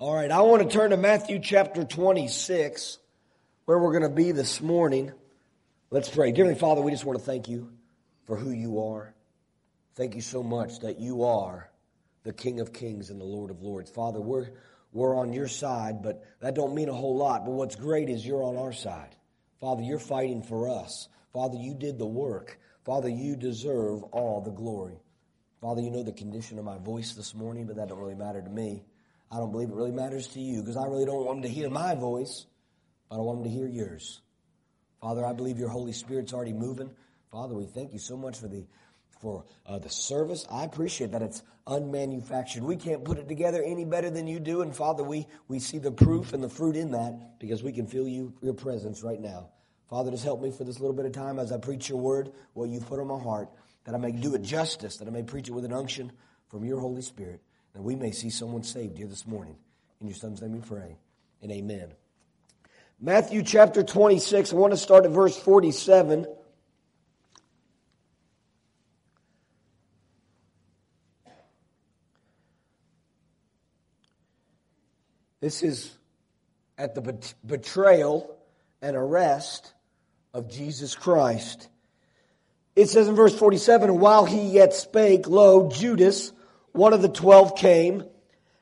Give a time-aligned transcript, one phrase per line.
[0.00, 2.98] All right, I want to turn to Matthew chapter 26,
[3.64, 5.10] where we're going to be this morning.
[5.90, 6.30] Let's pray.
[6.30, 7.72] Dearly Father, we just want to thank you
[8.24, 9.12] for who you are.
[9.96, 11.68] Thank you so much that you are
[12.22, 13.90] the King of Kings and the Lord of Lords.
[13.90, 14.50] Father, we're,
[14.92, 17.44] we're on your side, but that don't mean a whole lot.
[17.44, 19.16] But what's great is you're on our side.
[19.60, 21.08] Father, you're fighting for us.
[21.32, 22.60] Father, you did the work.
[22.84, 25.00] Father, you deserve all the glory.
[25.60, 28.40] Father, you know the condition of my voice this morning, but that don't really matter
[28.40, 28.84] to me.
[29.30, 31.54] I don't believe it really matters to you because I really don't want them to
[31.54, 32.46] hear my voice,
[33.10, 34.22] but I want them to hear yours.
[35.00, 36.90] Father, I believe your Holy Spirit's already moving.
[37.30, 38.66] Father, we thank you so much for the
[39.20, 40.46] for uh, the service.
[40.50, 42.60] I appreciate that it's unmanufactured.
[42.60, 45.78] We can't put it together any better than you do, and Father, we we see
[45.78, 49.20] the proof and the fruit in that because we can feel you your presence right
[49.20, 49.50] now.
[49.90, 52.32] Father, just help me for this little bit of time as I preach your word,
[52.52, 53.48] what you've put on my heart,
[53.84, 56.12] that I may do it justice, that I may preach it with an unction
[56.48, 57.40] from your Holy Spirit
[57.78, 59.54] that we may see someone saved here this morning.
[60.00, 60.96] In your son's name we pray.
[61.42, 61.92] And amen.
[63.00, 66.26] Matthew chapter 26, I want to start at verse 47.
[75.40, 75.96] This is
[76.76, 78.36] at the betrayal
[78.82, 79.72] and arrest
[80.34, 81.68] of Jesus Christ.
[82.74, 86.32] It says in verse 47, while he yet spake, lo, Judas,
[86.72, 88.04] one of the twelve came,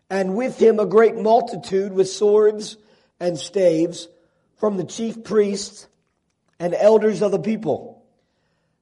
[0.08, 2.76] and with him a great multitude with swords
[3.18, 4.08] and staves
[4.56, 5.86] from the chief priests
[6.58, 8.04] and elders of the people.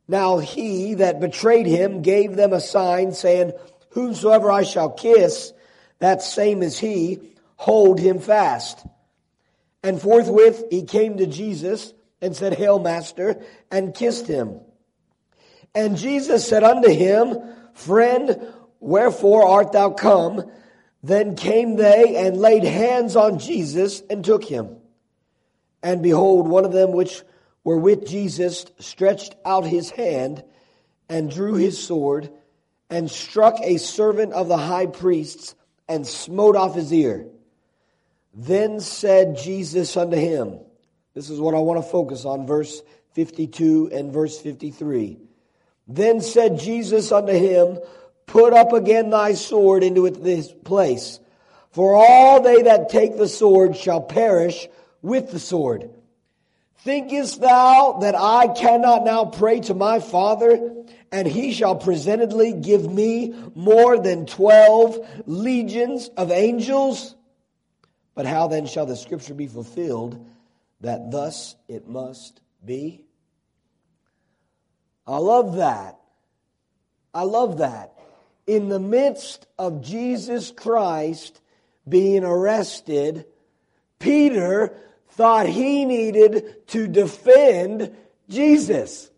[0.07, 3.53] Now he that betrayed him gave them a sign, saying,
[3.91, 5.53] Whomsoever I shall kiss,
[5.99, 7.21] that same is he,
[7.57, 8.85] hold him fast.
[9.83, 14.61] And forthwith he came to Jesus and said, Hail, Master, and kissed him.
[15.75, 17.37] And Jesus said unto him,
[17.75, 18.53] Friend,
[18.85, 20.51] Wherefore art thou come?
[21.03, 24.77] Then came they and laid hands on Jesus and took him.
[25.83, 27.23] And behold, one of them which
[27.63, 30.45] were with Jesus stretched out his hand
[31.09, 32.31] and drew his sword
[32.91, 35.55] and struck a servant of the high priests
[35.89, 37.27] and smote off his ear.
[38.35, 40.59] Then said Jesus unto him,
[41.15, 45.19] This is what I want to focus on, verse 52 and verse 53.
[45.87, 47.79] Then said Jesus unto him,
[48.27, 51.21] Put up again thy sword into this place.
[51.71, 54.69] For all they that take the sword shall perish
[55.03, 55.91] with the sword.
[56.79, 62.91] Thinkest thou that I cannot now pray to my Father, and he shall presentedly give
[62.91, 67.15] me more than twelve legions of angels?
[68.15, 70.25] But how then shall the scripture be fulfilled
[70.81, 73.05] that thus it must be?
[75.07, 75.99] I love that.
[77.13, 77.95] I love that
[78.47, 81.41] in the midst of Jesus Christ
[81.89, 83.27] being arrested,
[83.99, 84.77] Peter
[85.11, 87.97] thought he needed to defend
[88.29, 89.11] Jesus.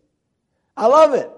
[0.75, 1.29] I love it.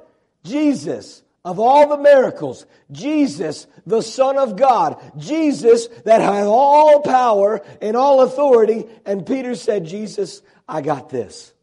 [0.44, 7.62] Jesus, of all the miracles, Jesus, the Son of God, Jesus that had all power
[7.82, 11.54] and all authority, and Peter said, Jesus, I got this.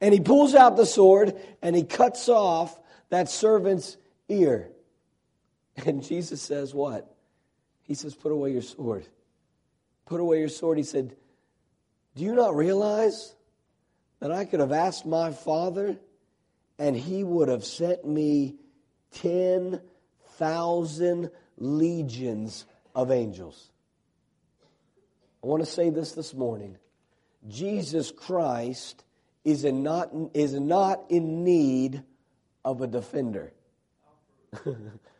[0.00, 2.78] And he pulls out the sword and he cuts off
[3.10, 3.96] that servant's
[4.28, 4.71] ear.
[5.86, 7.14] And Jesus says, What?
[7.82, 9.06] He says, Put away your sword.
[10.06, 10.78] Put away your sword.
[10.78, 11.14] He said,
[12.14, 13.34] Do you not realize
[14.20, 15.96] that I could have asked my Father
[16.78, 18.56] and he would have sent me
[19.14, 23.70] 10,000 legions of angels?
[25.42, 26.76] I want to say this this morning.
[27.48, 29.02] Jesus Christ
[29.44, 32.02] is, in not, is not in need
[32.64, 33.52] of a defender.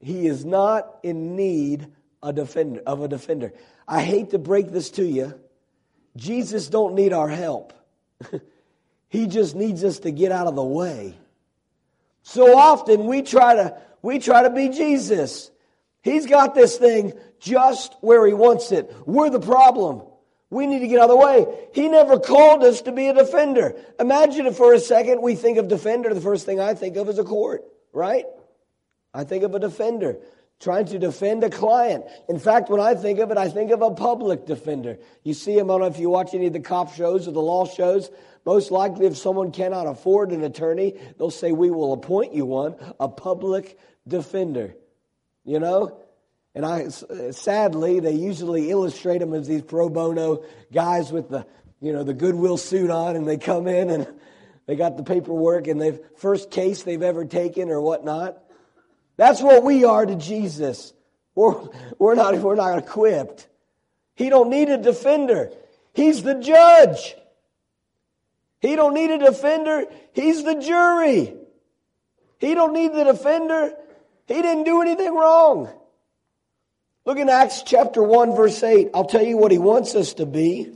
[0.00, 1.86] He is not in need
[2.22, 3.52] a defender, of a defender.
[3.86, 5.38] I hate to break this to you.
[6.16, 7.72] Jesus don't need our help.
[9.08, 11.16] he just needs us to get out of the way.
[12.22, 15.50] So often we try to we try to be Jesus.
[16.02, 18.92] He's got this thing just where he wants it.
[19.06, 20.02] We're the problem.
[20.48, 21.68] We need to get out of the way.
[21.72, 23.74] He never called us to be a defender.
[23.98, 27.08] Imagine if for a second we think of defender, the first thing I think of
[27.08, 28.24] is a court, right?
[29.16, 30.18] I think of a defender
[30.60, 32.04] trying to defend a client.
[32.28, 34.98] In fact, when I think of it, I think of a public defender.
[35.22, 37.32] You see him, I don't know if you watch any of the cop shows or
[37.32, 38.10] the law shows.
[38.44, 42.76] Most likely, if someone cannot afford an attorney, they'll say, We will appoint you one,
[43.00, 44.74] a public defender.
[45.44, 46.02] You know?
[46.54, 51.46] And I, sadly, they usually illustrate them as these pro bono guys with the,
[51.80, 54.06] you know, the goodwill suit on, and they come in and
[54.66, 58.42] they got the paperwork and the first case they've ever taken or whatnot.
[59.16, 60.92] That's what we are to Jesus.
[61.34, 61.68] We're,
[61.98, 63.48] we're not, we're not equipped.
[64.14, 65.50] He don't need a defender.
[65.94, 67.14] He's the judge.
[68.60, 69.84] He don't need a defender.
[70.12, 71.34] He's the jury.
[72.38, 73.72] He don't need the defender.
[74.26, 75.70] He didn't do anything wrong.
[77.04, 78.90] Look in Acts chapter 1 verse 8.
[78.92, 80.72] I'll tell you what he wants us to be.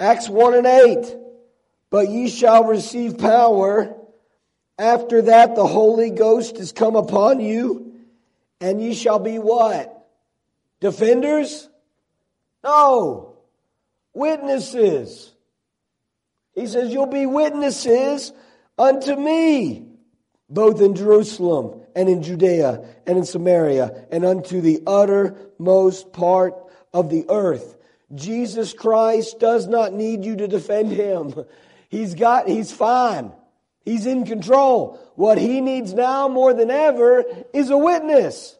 [0.00, 1.16] Acts 1 and 8.
[1.90, 3.94] But ye shall receive power.
[4.78, 7.94] After that the Holy Ghost is come upon you.
[8.60, 9.94] And ye shall be what?
[10.80, 11.68] Defenders?
[12.62, 13.36] No.
[14.14, 15.32] Witnesses.
[16.54, 18.32] He says, You'll be witnesses
[18.76, 19.86] unto me,
[20.50, 26.54] both in Jerusalem and in Judea and in Samaria and unto the uttermost part
[26.92, 27.76] of the earth.
[28.14, 31.34] Jesus Christ does not need you to defend him.
[31.88, 33.32] He's got, he's fine.
[33.84, 35.00] He's in control.
[35.14, 38.56] What he needs now more than ever is a witness.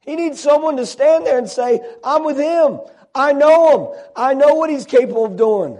[0.00, 2.80] He needs someone to stand there and say, I'm with him.
[3.14, 4.00] I know him.
[4.16, 5.78] I know what he's capable of doing.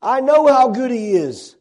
[0.00, 1.56] I know how good he is.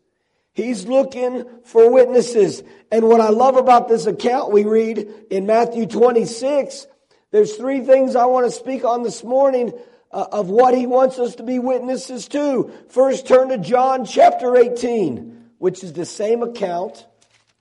[0.54, 2.62] He's looking for witnesses.
[2.92, 6.86] And what I love about this account we read in Matthew 26,
[7.32, 9.74] there's three things I want to speak on this morning
[10.14, 12.72] Uh, of what he wants us to be witnesses to.
[12.90, 17.08] First, turn to John chapter 18, which is the same account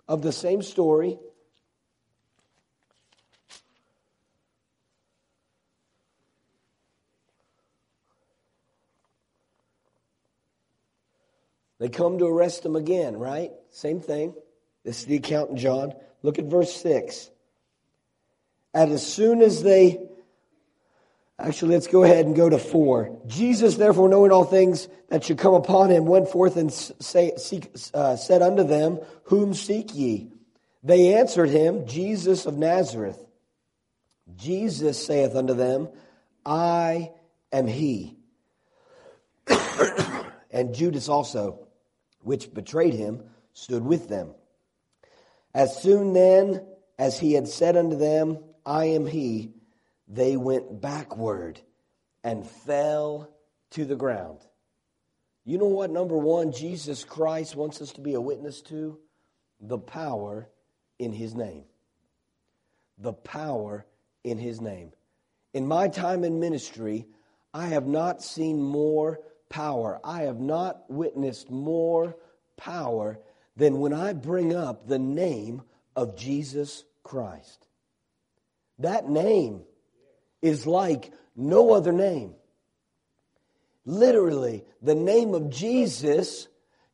[0.07, 1.19] of the same story.
[11.79, 13.51] They come to arrest him again, right?
[13.71, 14.35] Same thing.
[14.85, 15.95] This is the account in John.
[16.23, 17.31] Look at verse 6.
[18.75, 20.07] And as soon as they,
[21.43, 23.21] actually, let's go ahead and go to 4.
[23.27, 27.75] Jesus, therefore, knowing all things that should come upon him, went forth and say, seek,
[27.95, 30.31] uh, said unto them, Whom seek ye?
[30.83, 33.19] They answered him, Jesus of Nazareth.
[34.37, 35.89] Jesus saith unto them,
[36.45, 37.13] I
[37.53, 38.17] am he.
[40.51, 41.67] and Judas also
[42.23, 43.23] which betrayed him,
[43.53, 44.35] stood with them.
[45.55, 46.65] As soon then
[46.99, 49.51] as he had said unto them, I am he,
[50.13, 51.59] they went backward
[52.23, 53.31] and fell
[53.71, 54.41] to the ground.
[55.45, 58.99] You know what, number one, Jesus Christ wants us to be a witness to?
[59.61, 60.49] The power
[60.99, 61.65] in his name.
[62.99, 63.87] The power
[64.23, 64.93] in his name.
[65.55, 67.07] In my time in ministry,
[67.55, 69.19] I have not seen more
[69.49, 69.99] power.
[70.05, 72.17] I have not witnessed more
[72.57, 73.19] power
[73.57, 75.63] than when I bring up the name
[75.97, 77.67] of Jesus Christ.
[78.79, 79.63] That name
[80.43, 82.35] is like no other name.
[83.85, 86.49] Literally, the name of Jesus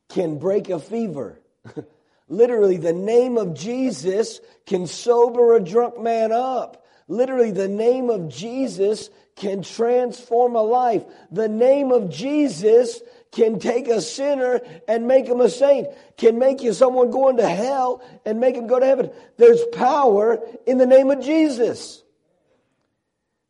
[0.07, 1.39] can break a fever.
[2.27, 6.85] Literally, the name of Jesus can sober a drunk man up.
[7.07, 11.03] Literally, the name of Jesus can transform a life.
[11.31, 15.87] The name of Jesus can take a sinner and make him a saint,
[16.17, 19.11] can make you someone going to hell and make him go to heaven.
[19.37, 22.03] There's power in the name of Jesus.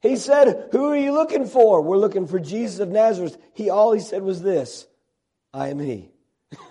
[0.01, 1.81] He said, Who are you looking for?
[1.81, 3.37] We're looking for Jesus of Nazareth.
[3.53, 4.87] He all he said was this
[5.53, 6.11] I am he.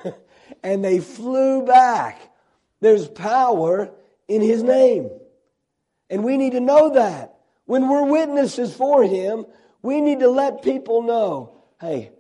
[0.62, 2.20] and they flew back.
[2.80, 3.90] There's power
[4.28, 5.10] in his name.
[6.10, 7.34] And we need to know that.
[7.68, 9.44] When we're witnesses for Him,
[9.82, 12.10] we need to let people know hey,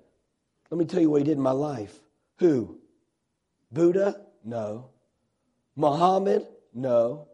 [0.70, 1.98] let me tell you what He did in my life.
[2.38, 2.78] Who?
[3.72, 4.20] Buddha?
[4.44, 4.90] No.
[5.74, 6.46] Muhammad?
[6.74, 7.28] No.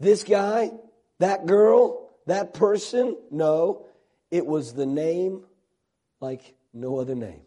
[0.00, 0.70] This guy?
[1.20, 2.05] That girl?
[2.26, 3.16] That person?
[3.30, 3.86] No.
[4.30, 5.44] It was the name
[6.20, 7.42] like no other name.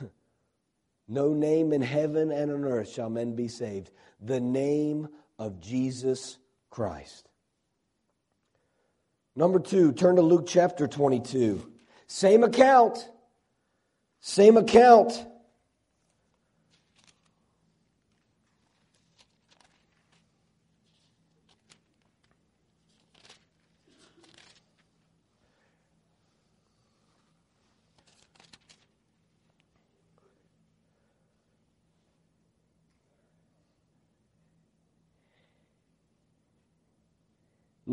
[1.08, 3.90] no name in heaven and on earth shall men be saved.
[4.20, 6.38] The name of Jesus
[6.70, 7.28] Christ.
[9.34, 11.70] Number two, turn to Luke chapter 22.
[12.06, 13.10] Same account.
[14.20, 15.26] Same account.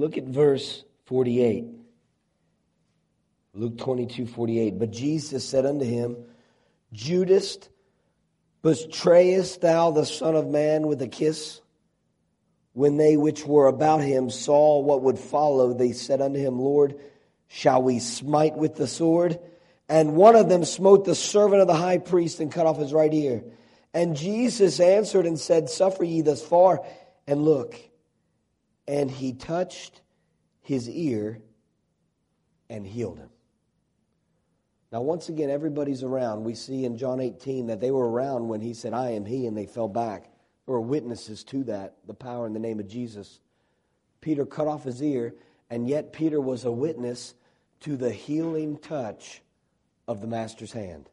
[0.03, 1.63] Look at verse 48.
[3.53, 4.77] Luke 22, 48.
[4.77, 6.17] But Jesus said unto him,
[6.91, 7.57] Judas,
[8.62, 11.62] betrayest thou the Son of Man with a kiss?
[12.74, 17.00] When they which were about him saw what would follow, they said unto him, Lord,
[17.48, 19.39] shall we smite with the sword?
[19.88, 22.91] And one of them smote the servant of the high priest and cut off his
[22.91, 23.45] right ear.
[23.93, 26.83] And Jesus answered and said, Suffer ye thus far,
[27.25, 27.79] and look.
[28.87, 30.01] And he touched
[30.61, 31.41] his ear
[32.69, 33.29] and healed him.
[34.91, 36.43] Now, once again, everybody's around.
[36.43, 39.47] We see in John 18 that they were around when he said, I am he,
[39.47, 40.29] and they fell back.
[40.65, 43.39] There were witnesses to that, the power in the name of Jesus.
[44.21, 45.35] Peter cut off his ear,
[45.69, 47.33] and yet Peter was a witness
[47.81, 49.41] to the healing touch
[50.07, 51.09] of the Master's hand.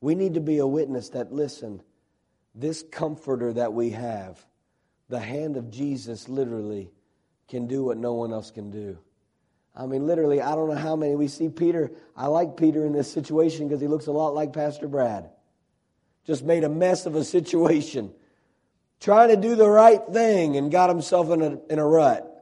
[0.00, 1.82] We need to be a witness that, listen,
[2.54, 4.46] this comforter that we have,
[5.08, 6.90] the hand of Jesus literally
[7.48, 8.98] can do what no one else can do.
[9.74, 11.14] I mean, literally, I don't know how many.
[11.14, 11.92] We see Peter.
[12.16, 15.28] I like Peter in this situation because he looks a lot like Pastor Brad.
[16.24, 18.10] Just made a mess of a situation,
[19.00, 22.32] trying to do the right thing and got himself in a, in a rut.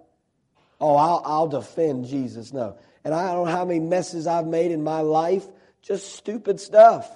[0.80, 2.52] Oh, I'll, I'll defend Jesus.
[2.52, 2.78] No.
[3.04, 5.44] And I don't know how many messes I've made in my life,
[5.82, 7.10] just stupid stuff.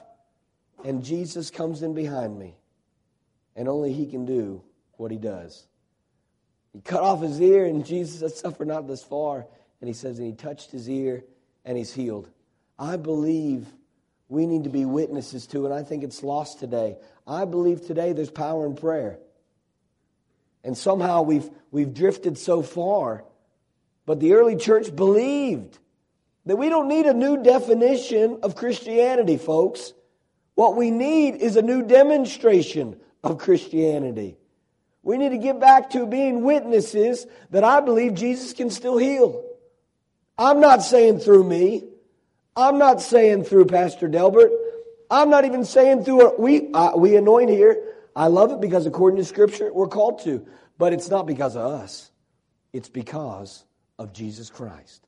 [0.84, 2.56] And Jesus comes in behind me.
[3.56, 4.62] And only he can do
[4.98, 5.66] what he does.
[6.72, 9.46] He cut off his ear, and Jesus said, Suffer not this far.
[9.80, 11.24] And he says, and he touched his ear
[11.64, 12.28] and he's healed.
[12.78, 13.66] I believe
[14.28, 16.96] we need to be witnesses to, and I think it's lost today.
[17.26, 19.18] I believe today there's power in prayer.
[20.64, 23.24] And somehow we've, we've drifted so far.
[24.06, 25.78] But the early church believed
[26.46, 29.92] that we don't need a new definition of Christianity, folks.
[30.54, 34.37] What we need is a new demonstration of Christianity.
[35.02, 39.44] We need to get back to being witnesses that I believe Jesus can still heal.
[40.36, 41.84] I'm not saying through me.
[42.56, 44.50] I'm not saying through Pastor Delbert.
[45.10, 47.82] I'm not even saying through a, we uh, we anoint here.
[48.14, 51.62] I love it because according to Scripture we're called to, but it's not because of
[51.72, 52.10] us.
[52.72, 53.64] It's because
[53.98, 55.06] of Jesus Christ.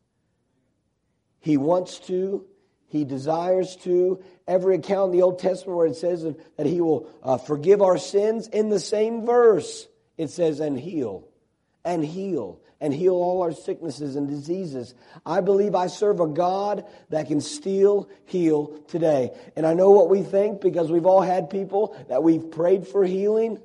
[1.40, 2.47] He wants to.
[2.90, 4.23] He desires to.
[4.47, 6.23] Every account in the Old Testament where it says
[6.56, 11.26] that He will uh, forgive our sins, in the same verse it says, and heal,
[11.82, 14.94] and heal and heal all our sicknesses and diseases.
[15.26, 19.32] I believe I serve a God that can still heal today.
[19.54, 23.04] And I know what we think because we've all had people that we've prayed for
[23.04, 23.61] healing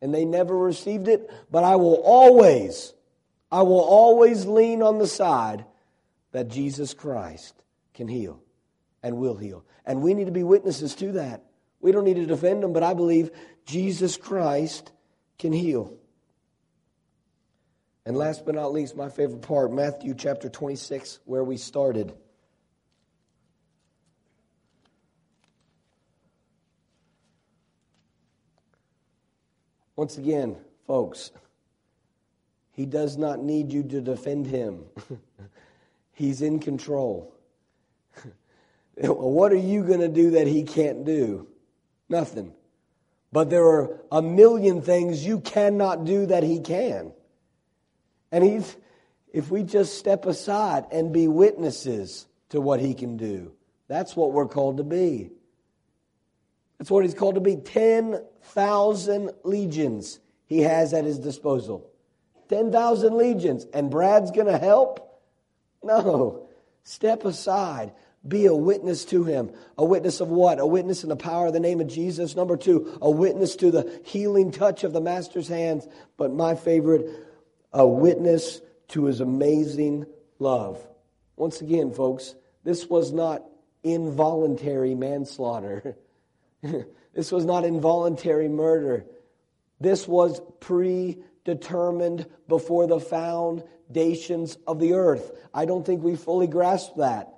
[0.00, 1.28] and they never received it.
[1.50, 2.92] But I will always,
[3.50, 5.64] I will always lean on the side
[6.30, 7.54] that Jesus Christ
[7.98, 8.40] can heal
[9.02, 9.64] and will heal.
[9.84, 11.42] And we need to be witnesses to that.
[11.80, 13.30] We don't need to defend them, but I believe
[13.66, 14.92] Jesus Christ
[15.36, 15.92] can heal.
[18.06, 22.14] And last but not least, my favorite part, Matthew chapter 26, where we started.
[29.96, 31.32] Once again, folks,
[32.70, 34.84] he does not need you to defend him.
[36.12, 37.34] He's in control.
[39.00, 41.46] What are you going to do that he can't do?
[42.08, 42.52] Nothing.
[43.32, 47.12] But there are a million things you cannot do that he can.
[48.32, 48.76] And he's,
[49.32, 53.52] if we just step aside and be witnesses to what he can do,
[53.86, 55.30] that's what we're called to be.
[56.78, 57.56] That's what he's called to be.
[57.56, 61.90] 10,000 legions he has at his disposal.
[62.48, 63.66] 10,000 legions.
[63.74, 65.22] And Brad's going to help?
[65.82, 66.48] No.
[66.84, 67.92] Step aside.
[68.28, 69.50] Be a witness to him.
[69.78, 70.60] A witness of what?
[70.60, 72.36] A witness in the power of the name of Jesus.
[72.36, 75.88] Number two, a witness to the healing touch of the Master's hands.
[76.16, 77.08] But my favorite,
[77.72, 80.06] a witness to his amazing
[80.38, 80.84] love.
[81.36, 83.44] Once again, folks, this was not
[83.82, 85.96] involuntary manslaughter.
[87.14, 89.06] this was not involuntary murder.
[89.80, 95.30] This was predetermined before the foundations of the earth.
[95.54, 97.37] I don't think we fully grasp that.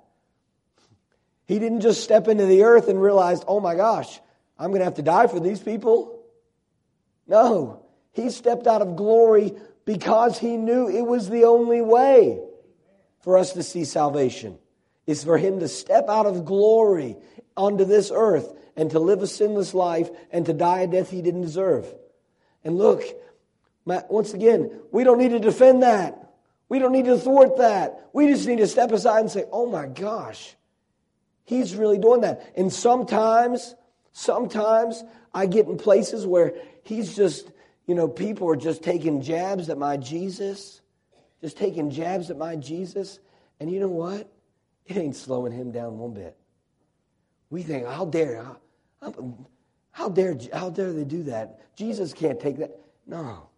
[1.45, 4.19] He didn't just step into the earth and realize, oh my gosh,
[4.57, 6.23] I'm going to have to die for these people.
[7.27, 9.53] No, he stepped out of glory
[9.85, 12.39] because he knew it was the only way
[13.21, 14.57] for us to see salvation
[15.07, 17.15] is for him to step out of glory
[17.57, 21.21] onto this earth and to live a sinless life and to die a death he
[21.21, 21.91] didn't deserve.
[22.63, 23.03] And look,
[23.85, 26.33] once again, we don't need to defend that.
[26.69, 28.09] We don't need to thwart that.
[28.13, 30.55] We just need to step aside and say, oh my gosh,
[31.51, 32.53] he's really doing that.
[32.55, 33.75] And sometimes,
[34.13, 35.03] sometimes
[35.33, 36.53] I get in places where
[36.83, 37.51] he's just,
[37.85, 40.79] you know, people are just taking jabs at my Jesus,
[41.41, 43.19] just taking jabs at my Jesus.
[43.59, 44.31] And you know what?
[44.85, 46.37] It ain't slowing him down one bit.
[47.49, 48.45] We think, how dare,
[49.01, 51.75] how, dare, how dare they do that?
[51.75, 52.79] Jesus can't take that.
[53.05, 53.49] No.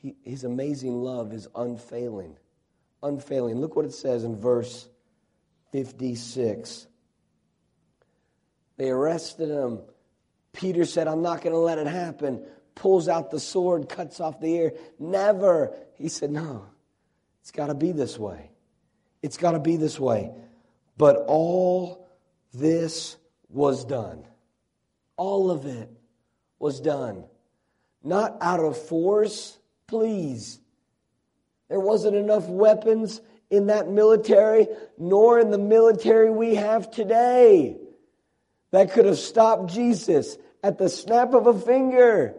[0.00, 2.36] He, his amazing love is unfailing.
[3.02, 3.60] Unfailing.
[3.60, 4.88] Look what it says in verse
[5.72, 6.86] 56.
[8.76, 9.80] They arrested him
[10.58, 12.44] Peter said, I'm not going to let it happen.
[12.74, 14.72] Pulls out the sword, cuts off the ear.
[14.98, 15.72] Never.
[15.94, 16.66] He said, No,
[17.40, 18.50] it's got to be this way.
[19.22, 20.32] It's got to be this way.
[20.96, 22.08] But all
[22.52, 23.16] this
[23.48, 24.24] was done.
[25.16, 25.88] All of it
[26.58, 27.24] was done.
[28.02, 30.58] Not out of force, please.
[31.68, 33.20] There wasn't enough weapons
[33.50, 37.78] in that military, nor in the military we have today,
[38.70, 42.34] that could have stopped Jesus at the snap of a finger.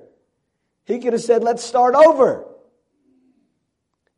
[0.85, 2.45] He could have said, Let's start over.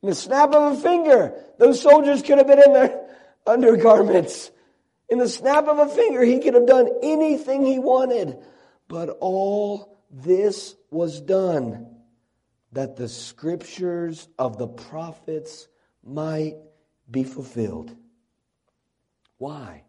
[0.01, 3.07] In the snap of a finger, those soldiers could have been in their
[3.47, 4.51] undergarments.
[5.09, 8.37] In the snap of a finger, he could have done anything he wanted.
[8.87, 11.87] But all this was done
[12.71, 15.67] that the scriptures of the prophets
[16.03, 16.55] might
[17.11, 17.95] be fulfilled.
[19.37, 19.83] Why?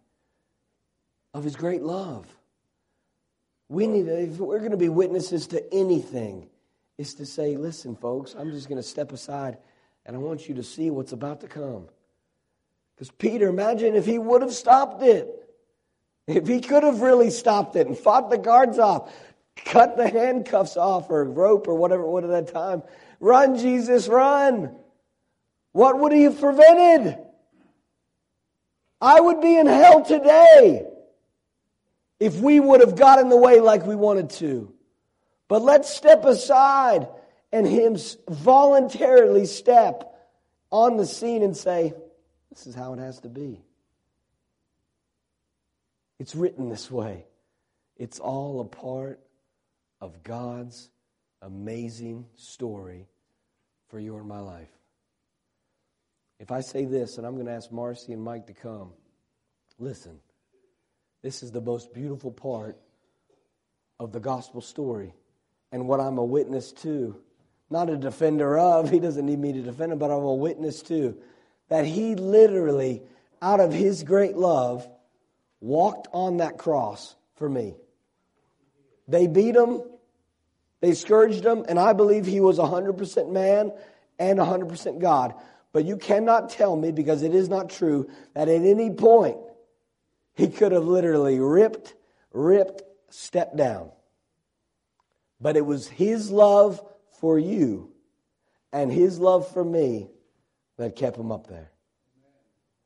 [1.35, 2.27] Of his great love.
[3.69, 6.49] We need to, if we're going to be witnesses to anything,
[6.99, 9.59] is to say, listen, folks, I'm just going to step aside
[10.05, 11.87] and I want you to see what's about to come.
[12.95, 15.39] Because Peter, imagine if he would have stopped it.
[16.27, 19.13] If he could have really stopped it and fought the guards off,
[19.57, 22.83] cut the handcuffs off or rope or whatever it would at that time.
[23.21, 24.77] Run, Jesus, run.
[25.73, 27.19] What would he have prevented?
[29.01, 30.87] I would be in hell today
[32.21, 34.73] if we would have got in the way like we wanted to.
[35.49, 37.09] But let's step aside
[37.51, 37.97] and him
[38.29, 40.15] voluntarily step
[40.71, 41.93] on the scene and say,
[42.51, 43.61] This is how it has to be.
[46.19, 47.27] It's written this way.
[47.97, 49.19] It's all a part
[50.01, 50.89] of God's
[51.43, 53.09] amazing story
[53.89, 54.71] for you and my life.
[56.43, 58.91] If I say this, and I'm going to ask Marcy and Mike to come,
[59.79, 60.19] listen,
[61.23, 62.77] this is the most beautiful part
[64.01, 65.15] of the gospel story
[65.71, 67.17] and what I'm a witness to
[67.71, 70.83] not a defender of, he doesn't need me to defend him, but I'm a witness
[70.83, 71.17] to,
[71.69, 73.03] that he literally,
[73.41, 74.87] out of his great love,
[75.61, 77.77] walked on that cross for me.
[79.07, 79.81] They beat him,
[80.81, 83.73] they scourged him, and I believe he was 100% man
[84.19, 85.35] and 100% God.
[85.73, 89.39] But you cannot tell me, because it is not true, that at any point
[90.35, 91.95] he could have literally ripped,
[92.33, 93.91] ripped, stepped down.
[95.41, 96.81] But it was his love
[97.21, 97.91] for you
[98.73, 100.09] and his love for me
[100.77, 101.71] that kept him up there.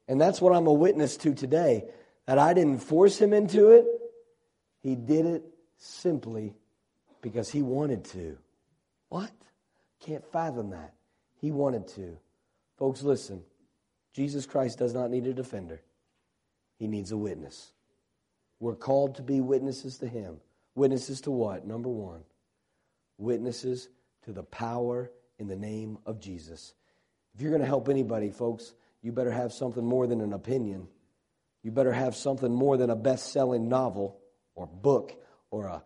[0.09, 1.85] And that's what I'm a witness to today.
[2.27, 3.87] That I didn't force him into it.
[4.83, 5.45] He did it
[5.79, 6.55] simply
[7.21, 8.39] because he wanted to.
[9.09, 9.31] What?
[10.01, 10.95] Can't fathom that.
[11.41, 12.17] He wanted to.
[12.79, 13.43] Folks, listen.
[14.13, 15.83] Jesus Christ does not need a defender.
[16.79, 17.73] He needs a witness.
[18.61, 20.39] We're called to be witnesses to him.
[20.75, 21.67] Witnesses to what?
[21.67, 22.23] Number one,
[23.19, 23.89] witnesses
[24.25, 26.75] to the power in the name of Jesus.
[27.35, 30.89] If you're going to help anybody, folks, you better have something more than an opinion.
[31.63, 34.19] You better have something more than a best selling novel
[34.55, 35.13] or book
[35.51, 35.83] or a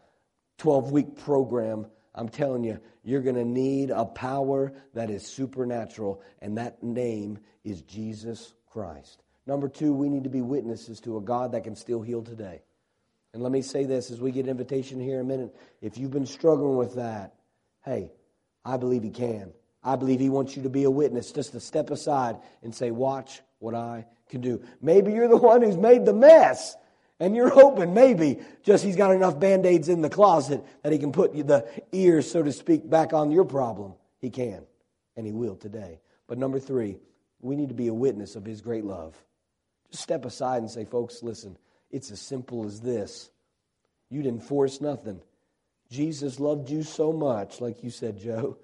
[0.59, 1.87] 12 week program.
[2.15, 7.39] I'm telling you, you're going to need a power that is supernatural, and that name
[7.65, 9.23] is Jesus Christ.
[9.47, 12.63] Number two, we need to be witnesses to a God that can still heal today.
[13.33, 15.55] And let me say this as we get invitation here in a minute.
[15.81, 17.35] If you've been struggling with that,
[17.85, 18.11] hey,
[18.65, 19.53] I believe He can.
[19.83, 22.91] I believe He wants you to be a witness, just to step aside and say,
[22.91, 24.63] Watch what I can do.
[24.83, 26.75] Maybe you're the one who's made the mess.
[27.21, 30.99] And you're hoping maybe just he's got enough band aids in the closet that he
[30.99, 33.93] can put the ears, so to speak, back on your problem.
[34.19, 34.65] He can,
[35.17, 36.01] and he will today.
[36.27, 36.97] But number three,
[37.41, 39.23] we need to be a witness of his great love.
[39.91, 41.59] Just step aside and say, folks, listen,
[41.91, 43.31] it's as simple as this.
[44.09, 45.21] You didn't force nothing.
[45.91, 48.57] Jesus loved you so much, like you said, Joe.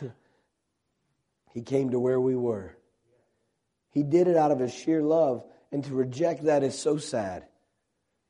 [1.54, 2.76] he came to where we were.
[3.90, 7.46] He did it out of his sheer love, and to reject that is so sad.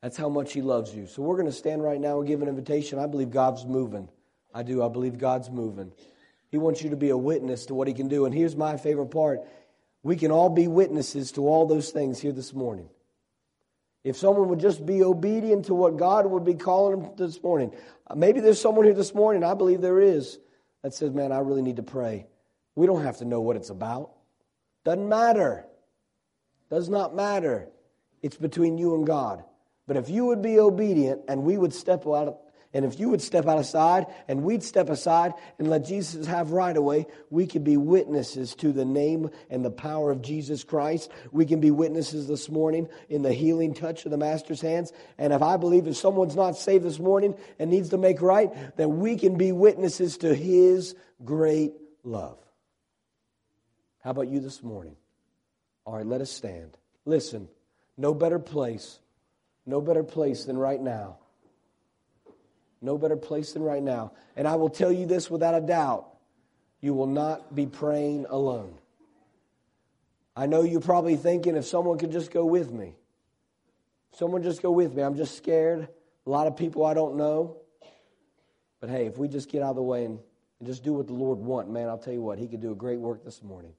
[0.02, 1.06] That's how much he loves you.
[1.06, 2.98] So we're going to stand right now and give an invitation.
[2.98, 4.08] I believe God's moving.
[4.54, 4.82] I do.
[4.82, 5.92] I believe God's moving.
[6.50, 8.24] He wants you to be a witness to what he can do.
[8.24, 9.40] And here's my favorite part
[10.02, 12.88] we can all be witnesses to all those things here this morning.
[14.04, 17.74] If someone would just be obedient to what God would be calling them this morning.
[18.14, 20.38] Maybe there's someone here this morning, I believe there is,
[20.82, 22.28] that says, Man, I really need to pray.
[22.76, 24.12] We don't have to know what it's about.
[24.84, 25.66] Doesn't matter.
[26.70, 27.68] Does not matter.
[28.22, 29.42] It's between you and God.
[29.86, 32.40] But if you would be obedient and we would step out,
[32.76, 36.50] And if you would step out aside and we'd step aside and let Jesus have
[36.50, 41.10] right away, we could be witnesses to the name and the power of Jesus Christ.
[41.32, 44.92] We can be witnesses this morning in the healing touch of the Master's hands.
[45.16, 48.50] And if I believe if someone's not saved this morning and needs to make right,
[48.76, 50.94] then we can be witnesses to His
[51.24, 51.72] great
[52.04, 52.36] love.
[54.00, 54.96] How about you this morning?
[55.86, 56.76] All right, let us stand.
[57.06, 57.48] Listen,
[57.96, 58.98] no better place,
[59.66, 61.18] no better place than right now
[62.86, 64.12] no better place than right now.
[64.36, 66.08] And I will tell you this without a doubt
[66.80, 68.74] you will not be praying alone.
[70.36, 72.94] I know you're probably thinking if someone could just go with me.
[74.12, 75.02] Someone just go with me.
[75.02, 75.88] I'm just scared.
[76.26, 77.56] A lot of people I don't know.
[78.80, 80.18] But hey, if we just get out of the way and,
[80.60, 82.72] and just do what the Lord wants, man, I'll tell you what, He could do
[82.72, 83.72] a great work this morning.